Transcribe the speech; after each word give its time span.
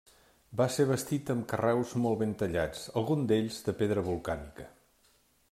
Va 0.61 0.65
ser 0.75 0.85
bastit 0.91 1.29
amb 1.33 1.45
carreus 1.51 1.91
molt 2.05 2.19
ben 2.23 2.33
tallats, 2.41 2.83
alguns 3.03 3.29
d'ells 3.33 3.61
de 3.69 3.77
pedra 3.83 4.07
volcànica. 4.11 4.69